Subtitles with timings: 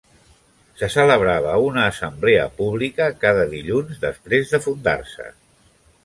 [0.79, 5.29] Se celebrava una assemblea pública cada dilluns després de fundar-se.